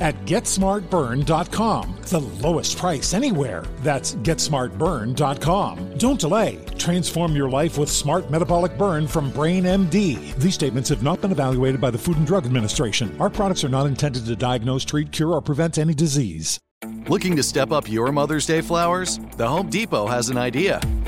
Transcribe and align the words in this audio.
at 0.00 0.14
GetSmartBurn.com. 0.24 1.96
The 2.02 2.20
lowest 2.20 2.78
price 2.78 3.14
anywhere. 3.14 3.64
That's 3.80 4.14
GetSmartBurn.com. 4.16 5.98
Don't 5.98 6.20
delay. 6.20 6.64
Transform 6.78 7.36
your 7.36 7.50
life 7.50 7.78
with 7.78 7.90
Smart 7.90 8.30
Metabolic 8.30 8.78
Burn 8.78 9.06
from 9.06 9.30
Brain 9.30 9.64
MD. 9.64 10.34
These 10.36 10.54
statements 10.54 10.88
have 10.88 11.02
not 11.02 11.20
been 11.20 11.32
evaluated 11.32 11.80
by 11.80 11.90
the 11.90 11.98
Food 11.98 12.16
and 12.16 12.26
Drug 12.26 12.46
Administration. 12.46 13.14
Our 13.20 13.30
products 13.30 13.64
are 13.64 13.68
not 13.68 13.86
intended 13.86 14.24
to 14.26 14.36
diagnose, 14.36 14.84
treat, 14.84 15.12
cure, 15.12 15.32
or 15.32 15.42
prevent 15.42 15.78
any 15.78 15.94
disease. 15.94 16.58
Looking 17.08 17.36
to 17.36 17.42
step 17.42 17.72
up 17.72 17.90
your 17.90 18.12
Mother's 18.12 18.46
Day 18.46 18.60
flowers? 18.60 19.18
The 19.36 19.48
Home 19.48 19.68
Depot 19.68 20.06
has 20.06 20.28
an 20.30 20.38
idea. 20.38 20.80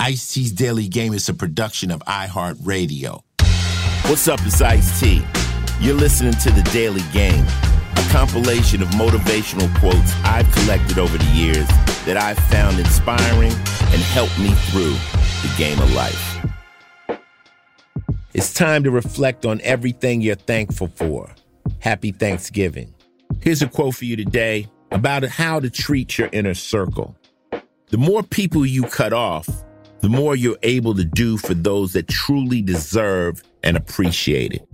Ice 0.00 0.32
T's 0.32 0.52
Daily 0.52 0.86
Game 0.86 1.12
is 1.12 1.28
a 1.28 1.34
production 1.34 1.90
of 1.90 1.98
iHeartRadio. 2.06 3.20
What's 4.08 4.28
up, 4.28 4.38
it's 4.44 4.62
Ice 4.62 5.00
T. 5.00 5.24
You're 5.80 5.96
listening 5.96 6.34
to 6.34 6.50
The 6.52 6.62
Daily 6.72 7.02
Game, 7.12 7.44
a 7.96 8.08
compilation 8.10 8.80
of 8.80 8.88
motivational 8.90 9.68
quotes 9.80 10.14
I've 10.22 10.48
collected 10.52 11.00
over 11.00 11.18
the 11.18 11.30
years 11.32 11.66
that 12.06 12.16
I've 12.16 12.38
found 12.38 12.78
inspiring 12.78 13.50
and 13.50 14.00
helped 14.14 14.38
me 14.38 14.50
through 14.70 14.92
the 15.42 15.52
game 15.58 15.80
of 15.80 15.92
life. 15.92 16.46
It's 18.32 18.54
time 18.54 18.84
to 18.84 18.92
reflect 18.92 19.44
on 19.44 19.60
everything 19.62 20.20
you're 20.20 20.36
thankful 20.36 20.86
for. 20.94 21.34
Happy 21.80 22.12
Thanksgiving. 22.12 22.94
Here's 23.40 23.62
a 23.62 23.68
quote 23.68 23.96
for 23.96 24.04
you 24.04 24.14
today 24.14 24.68
about 24.92 25.24
how 25.24 25.58
to 25.58 25.68
treat 25.68 26.18
your 26.18 26.28
inner 26.30 26.54
circle. 26.54 27.16
The 27.90 27.98
more 27.98 28.22
people 28.22 28.64
you 28.64 28.84
cut 28.84 29.12
off, 29.12 29.48
the 30.00 30.08
more 30.08 30.36
you're 30.36 30.58
able 30.62 30.94
to 30.94 31.04
do 31.04 31.36
for 31.36 31.54
those 31.54 31.92
that 31.92 32.08
truly 32.08 32.62
deserve 32.62 33.42
and 33.62 33.76
appreciate 33.76 34.52
it. 34.52 34.68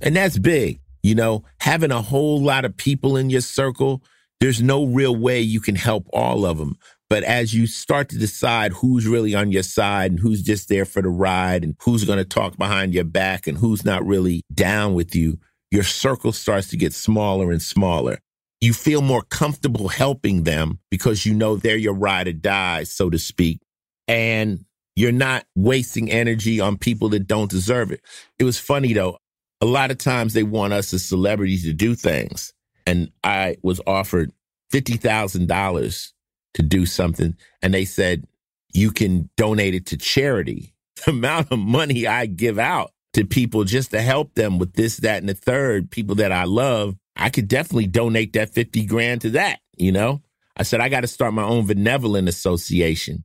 And 0.00 0.16
that's 0.16 0.38
big. 0.38 0.80
You 1.02 1.14
know, 1.14 1.44
having 1.58 1.90
a 1.90 2.02
whole 2.02 2.40
lot 2.40 2.64
of 2.64 2.76
people 2.76 3.16
in 3.16 3.30
your 3.30 3.40
circle, 3.40 4.02
there's 4.40 4.62
no 4.62 4.84
real 4.84 5.14
way 5.14 5.40
you 5.40 5.60
can 5.60 5.76
help 5.76 6.08
all 6.12 6.44
of 6.44 6.58
them. 6.58 6.76
But 7.10 7.24
as 7.24 7.52
you 7.52 7.66
start 7.66 8.08
to 8.08 8.18
decide 8.18 8.72
who's 8.72 9.06
really 9.06 9.34
on 9.34 9.52
your 9.52 9.62
side 9.62 10.12
and 10.12 10.20
who's 10.20 10.42
just 10.42 10.68
there 10.68 10.84
for 10.84 11.02
the 11.02 11.10
ride 11.10 11.62
and 11.62 11.76
who's 11.82 12.04
going 12.04 12.18
to 12.18 12.24
talk 12.24 12.56
behind 12.56 12.94
your 12.94 13.04
back 13.04 13.46
and 13.46 13.58
who's 13.58 13.84
not 13.84 14.06
really 14.06 14.42
down 14.54 14.94
with 14.94 15.14
you, 15.14 15.38
your 15.70 15.82
circle 15.82 16.32
starts 16.32 16.68
to 16.68 16.76
get 16.76 16.94
smaller 16.94 17.50
and 17.50 17.60
smaller. 17.60 18.18
You 18.62 18.72
feel 18.72 19.02
more 19.02 19.22
comfortable 19.22 19.88
helping 19.88 20.44
them 20.44 20.78
because 20.88 21.26
you 21.26 21.34
know 21.34 21.56
they're 21.56 21.76
your 21.76 21.94
ride 21.94 22.28
or 22.28 22.32
die, 22.32 22.84
so 22.84 23.10
to 23.10 23.18
speak. 23.18 23.60
And 24.06 24.64
you're 24.94 25.10
not 25.10 25.44
wasting 25.56 26.12
energy 26.12 26.60
on 26.60 26.78
people 26.78 27.08
that 27.10 27.26
don't 27.26 27.50
deserve 27.50 27.90
it. 27.90 28.02
It 28.38 28.44
was 28.44 28.60
funny 28.60 28.92
though. 28.92 29.18
A 29.60 29.66
lot 29.66 29.90
of 29.90 29.98
times 29.98 30.32
they 30.32 30.44
want 30.44 30.72
us 30.74 30.94
as 30.94 31.04
celebrities 31.04 31.64
to 31.64 31.72
do 31.72 31.96
things. 31.96 32.52
And 32.86 33.10
I 33.24 33.56
was 33.62 33.80
offered 33.84 34.30
$50,000 34.72 36.12
to 36.54 36.62
do 36.62 36.86
something. 36.86 37.36
And 37.62 37.74
they 37.74 37.84
said, 37.84 38.26
you 38.72 38.92
can 38.92 39.28
donate 39.36 39.74
it 39.74 39.86
to 39.86 39.96
charity. 39.96 40.74
The 41.04 41.10
amount 41.10 41.50
of 41.50 41.58
money 41.58 42.06
I 42.06 42.26
give 42.26 42.60
out 42.60 42.92
to 43.14 43.24
people 43.24 43.64
just 43.64 43.90
to 43.90 44.00
help 44.00 44.34
them 44.34 44.58
with 44.60 44.74
this, 44.74 44.98
that, 44.98 45.18
and 45.18 45.28
the 45.28 45.34
third, 45.34 45.90
people 45.90 46.14
that 46.16 46.30
I 46.30 46.44
love, 46.44 46.96
I 47.16 47.30
could 47.30 47.48
definitely 47.48 47.86
donate 47.86 48.32
that 48.34 48.54
50 48.54 48.86
grand 48.86 49.20
to 49.22 49.30
that, 49.30 49.60
you 49.76 49.92
know? 49.92 50.22
I 50.56 50.62
said, 50.64 50.80
I 50.80 50.88
got 50.88 51.00
to 51.00 51.06
start 51.06 51.34
my 51.34 51.44
own 51.44 51.66
benevolent 51.66 52.28
association. 52.28 53.24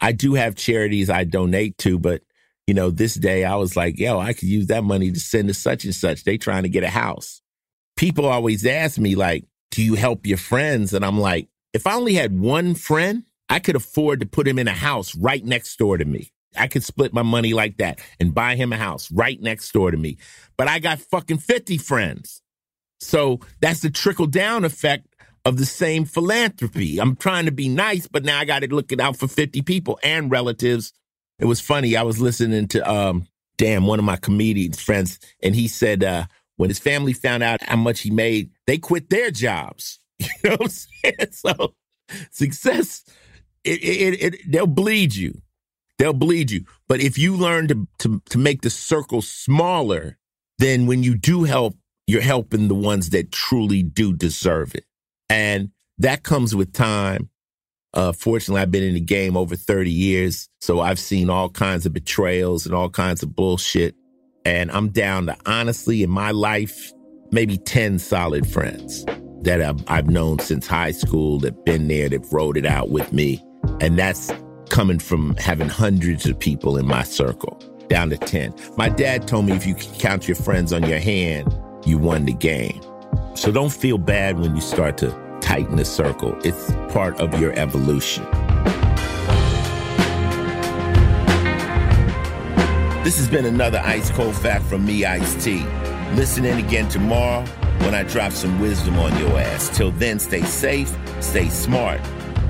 I 0.00 0.12
do 0.12 0.34
have 0.34 0.56
charities 0.56 1.10
I 1.10 1.24
donate 1.24 1.78
to, 1.78 1.98
but 1.98 2.22
you 2.66 2.74
know, 2.74 2.90
this 2.90 3.14
day 3.14 3.44
I 3.44 3.56
was 3.56 3.76
like, 3.76 3.98
yo, 3.98 4.18
I 4.18 4.32
could 4.32 4.48
use 4.48 4.68
that 4.68 4.84
money 4.84 5.10
to 5.10 5.20
send 5.20 5.48
to 5.48 5.54
such 5.54 5.84
and 5.84 5.94
such. 5.94 6.24
They 6.24 6.38
trying 6.38 6.62
to 6.62 6.68
get 6.68 6.84
a 6.84 6.90
house. 6.90 7.42
People 7.96 8.26
always 8.26 8.64
ask 8.64 8.98
me, 8.98 9.14
like, 9.14 9.44
do 9.70 9.82
you 9.82 9.94
help 9.94 10.26
your 10.26 10.38
friends? 10.38 10.94
And 10.94 11.04
I'm 11.04 11.18
like, 11.18 11.48
if 11.72 11.86
I 11.86 11.94
only 11.94 12.14
had 12.14 12.38
one 12.38 12.74
friend, 12.74 13.24
I 13.48 13.58
could 13.58 13.76
afford 13.76 14.20
to 14.20 14.26
put 14.26 14.46
him 14.46 14.58
in 14.58 14.68
a 14.68 14.72
house 14.72 15.14
right 15.14 15.44
next 15.44 15.76
door 15.76 15.98
to 15.98 16.04
me. 16.04 16.32
I 16.56 16.68
could 16.68 16.84
split 16.84 17.14
my 17.14 17.22
money 17.22 17.54
like 17.54 17.78
that 17.78 18.00
and 18.20 18.34
buy 18.34 18.56
him 18.56 18.72
a 18.72 18.76
house 18.76 19.10
right 19.10 19.40
next 19.40 19.72
door 19.72 19.90
to 19.90 19.96
me. 19.96 20.18
But 20.56 20.68
I 20.68 20.78
got 20.78 21.00
fucking 21.00 21.38
50 21.38 21.78
friends. 21.78 22.41
So 23.02 23.40
that's 23.60 23.80
the 23.80 23.90
trickle 23.90 24.26
down 24.26 24.64
effect 24.64 25.06
of 25.44 25.56
the 25.56 25.66
same 25.66 26.04
philanthropy. 26.04 26.98
I'm 26.98 27.16
trying 27.16 27.46
to 27.46 27.52
be 27.52 27.68
nice, 27.68 28.06
but 28.06 28.24
now 28.24 28.38
I 28.38 28.44
got 28.44 28.60
to 28.60 28.68
look 28.72 28.92
it 28.92 29.00
out 29.00 29.16
for 29.16 29.26
50 29.26 29.62
people 29.62 29.98
and 30.02 30.30
relatives. 30.30 30.92
It 31.38 31.46
was 31.46 31.60
funny. 31.60 31.96
I 31.96 32.02
was 32.02 32.20
listening 32.20 32.68
to, 32.68 32.90
um, 32.90 33.26
damn, 33.58 33.86
one 33.86 33.98
of 33.98 34.04
my 34.04 34.16
comedian 34.16 34.72
friends, 34.72 35.18
and 35.42 35.54
he 35.54 35.66
said, 35.66 36.04
uh, 36.04 36.26
when 36.56 36.70
his 36.70 36.78
family 36.78 37.12
found 37.12 37.42
out 37.42 37.62
how 37.62 37.76
much 37.76 38.00
he 38.00 38.10
made, 38.10 38.50
they 38.66 38.78
quit 38.78 39.10
their 39.10 39.30
jobs. 39.30 39.98
You 40.44 40.50
know 40.50 40.56
what 40.56 40.62
I'm 40.62 40.68
saying? 40.68 41.14
So 41.32 41.74
success, 42.30 43.04
it, 43.64 43.82
it, 43.82 44.22
it, 44.22 44.40
they'll 44.52 44.66
bleed 44.66 45.14
you. 45.14 45.40
They'll 45.98 46.12
bleed 46.12 46.50
you. 46.50 46.64
But 46.88 47.00
if 47.00 47.18
you 47.18 47.36
learn 47.36 47.68
to, 47.68 47.88
to, 48.00 48.22
to 48.30 48.38
make 48.38 48.62
the 48.62 48.70
circle 48.70 49.22
smaller, 49.22 50.18
then 50.58 50.86
when 50.86 51.02
you 51.02 51.16
do 51.16 51.44
help, 51.44 51.76
you're 52.12 52.20
helping 52.20 52.68
the 52.68 52.74
ones 52.74 53.08
that 53.10 53.32
truly 53.32 53.82
do 53.82 54.12
deserve 54.12 54.74
it. 54.74 54.84
And 55.30 55.70
that 55.96 56.22
comes 56.22 56.54
with 56.54 56.74
time. 56.74 57.30
Uh, 57.94 58.12
fortunately, 58.12 58.60
I've 58.60 58.70
been 58.70 58.82
in 58.82 58.94
the 58.94 59.00
game 59.00 59.34
over 59.34 59.56
30 59.56 59.90
years. 59.90 60.50
So 60.60 60.80
I've 60.80 60.98
seen 60.98 61.30
all 61.30 61.48
kinds 61.48 61.86
of 61.86 61.94
betrayals 61.94 62.66
and 62.66 62.74
all 62.74 62.90
kinds 62.90 63.22
of 63.22 63.34
bullshit. 63.34 63.94
And 64.44 64.70
I'm 64.72 64.90
down 64.90 65.26
to 65.26 65.36
honestly, 65.46 66.02
in 66.02 66.10
my 66.10 66.32
life, 66.32 66.92
maybe 67.30 67.56
10 67.56 67.98
solid 67.98 68.46
friends 68.46 69.06
that 69.42 69.62
I've, 69.62 69.82
I've 69.88 70.10
known 70.10 70.38
since 70.38 70.66
high 70.66 70.92
school 70.92 71.38
that 71.40 71.54
have 71.54 71.64
been 71.64 71.88
there, 71.88 72.10
that 72.10 72.26
wrote 72.30 72.58
it 72.58 72.66
out 72.66 72.90
with 72.90 73.10
me. 73.12 73.42
And 73.80 73.98
that's 73.98 74.30
coming 74.68 74.98
from 74.98 75.34
having 75.36 75.68
hundreds 75.68 76.26
of 76.26 76.38
people 76.38 76.76
in 76.76 76.86
my 76.86 77.04
circle 77.04 77.58
down 77.88 78.10
to 78.10 78.18
10. 78.18 78.54
My 78.76 78.88
dad 78.88 79.26
told 79.28 79.46
me 79.46 79.52
if 79.52 79.66
you 79.66 79.74
count 79.74 80.28
your 80.28 80.34
friends 80.34 80.72
on 80.72 80.82
your 80.82 80.98
hand, 80.98 81.54
you 81.84 81.98
won 81.98 82.24
the 82.24 82.32
game. 82.32 82.80
So 83.34 83.50
don't 83.50 83.72
feel 83.72 83.98
bad 83.98 84.38
when 84.38 84.54
you 84.54 84.62
start 84.62 84.98
to 84.98 85.10
tighten 85.40 85.76
the 85.76 85.84
circle. 85.84 86.38
It's 86.44 86.70
part 86.92 87.20
of 87.20 87.40
your 87.40 87.52
evolution. 87.52 88.24
This 93.02 93.18
has 93.18 93.28
been 93.28 93.46
another 93.46 93.80
Ice 93.84 94.10
Cold 94.12 94.36
Fact 94.36 94.64
from 94.64 94.86
me, 94.86 95.04
Ice 95.04 95.42
T. 95.42 95.64
Listen 96.14 96.44
in 96.44 96.58
again 96.58 96.88
tomorrow 96.88 97.44
when 97.80 97.94
I 97.94 98.04
drop 98.04 98.32
some 98.32 98.60
wisdom 98.60 98.98
on 98.98 99.18
your 99.18 99.38
ass. 99.40 99.76
Till 99.76 99.90
then, 99.90 100.20
stay 100.20 100.42
safe, 100.42 100.96
stay 101.20 101.48
smart, 101.48 102.00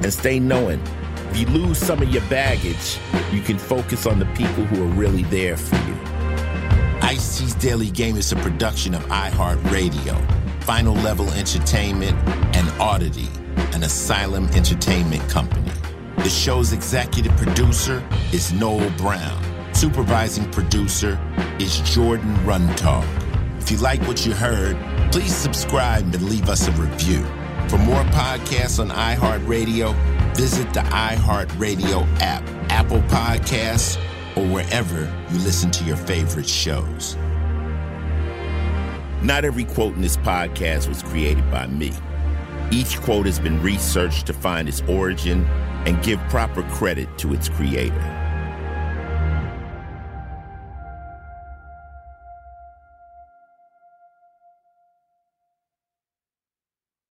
and 0.02 0.12
stay 0.12 0.38
knowing. 0.38 0.82
If 1.30 1.38
you 1.38 1.46
lose 1.46 1.78
some 1.78 2.02
of 2.02 2.10
your 2.10 2.22
baggage, 2.28 2.98
you 3.32 3.40
can 3.40 3.56
focus 3.56 4.04
on 4.04 4.18
the 4.18 4.26
people 4.34 4.64
who 4.64 4.82
are 4.82 4.94
really 4.94 5.22
there 5.24 5.56
for 5.56 5.76
you. 5.88 6.21
Ice 7.12 7.38
T's 7.38 7.54
Daily 7.56 7.90
Game 7.90 8.16
is 8.16 8.32
a 8.32 8.36
production 8.36 8.94
of 8.94 9.02
iHeartRadio, 9.08 10.16
Final 10.62 10.94
Level 10.94 11.30
Entertainment, 11.32 12.16
and 12.56 12.66
Oddity, 12.80 13.28
an 13.74 13.82
Asylum 13.82 14.46
Entertainment 14.54 15.20
company. 15.28 15.70
The 16.16 16.30
show's 16.30 16.72
executive 16.72 17.36
producer 17.36 18.02
is 18.32 18.54
Noel 18.54 18.88
Brown. 18.96 19.44
Supervising 19.74 20.50
producer 20.52 21.20
is 21.58 21.80
Jordan 21.80 22.34
Runtagh. 22.46 23.06
If 23.60 23.70
you 23.70 23.76
like 23.76 24.00
what 24.08 24.24
you 24.24 24.32
heard, 24.32 24.78
please 25.12 25.34
subscribe 25.36 26.14
and 26.14 26.30
leave 26.30 26.48
us 26.48 26.66
a 26.66 26.72
review. 26.72 27.22
For 27.68 27.76
more 27.76 28.04
podcasts 28.04 28.80
on 28.80 28.88
iHeartRadio, 28.88 29.94
visit 30.34 30.72
the 30.72 30.80
iHeartRadio 30.80 32.08
app, 32.22 32.42
Apple 32.70 33.02
Podcasts, 33.02 33.98
or 34.36 34.44
wherever 34.46 35.00
you 35.30 35.38
listen 35.38 35.70
to 35.72 35.84
your 35.84 35.96
favorite 35.96 36.48
shows. 36.48 37.16
Not 39.22 39.44
every 39.44 39.64
quote 39.64 39.94
in 39.94 40.02
this 40.02 40.16
podcast 40.16 40.88
was 40.88 41.02
created 41.02 41.48
by 41.50 41.66
me. 41.66 41.92
Each 42.70 43.00
quote 43.00 43.26
has 43.26 43.38
been 43.38 43.62
researched 43.62 44.26
to 44.26 44.32
find 44.32 44.68
its 44.68 44.82
origin 44.82 45.44
and 45.86 46.02
give 46.02 46.18
proper 46.30 46.62
credit 46.70 47.16
to 47.18 47.34
its 47.34 47.48
creator. 47.48 48.21